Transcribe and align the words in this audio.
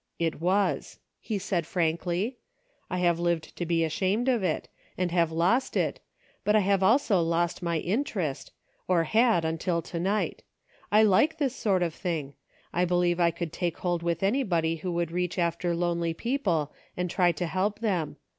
"It 0.27 0.41
was," 0.41 0.97
he 1.19 1.37
said 1.37 1.67
frankly;" 1.67 2.39
I 2.89 2.97
have 2.97 3.19
lived 3.19 3.55
to 3.55 3.67
be 3.67 3.83
ashamed 3.83 4.27
of 4.29 4.41
it, 4.41 4.67
and 4.97 5.11
have 5.11 5.31
lost 5.31 5.77
it, 5.77 5.99
but 6.43 6.55
I 6.55 6.61
have 6.61 6.81
also 6.81 7.21
lost 7.21 7.61
my 7.61 7.77
interest, 7.77 8.51
or 8.87 9.03
had, 9.03 9.45
until 9.45 9.79
to 9.83 9.99
night. 9.99 10.41
I 10.91 11.03
like 11.03 11.37
this 11.37 11.55
sort 11.55 11.83
of 11.83 11.93
thing. 11.93 12.33
I 12.73 12.83
believe 12.83 13.19
I 13.19 13.29
could 13.29 13.53
take 13.53 13.77
hold 13.77 14.01
with 14.01 14.23
anybody 14.23 14.77
who 14.77 14.91
would 14.93 15.11
reach 15.11 15.37
after 15.37 15.75
lonely 15.75 16.15
people 16.15 16.73
and 16.97 17.07
try, 17.07 17.31
to 17.33 17.45
help 17.45 17.77
them. 17.77 18.15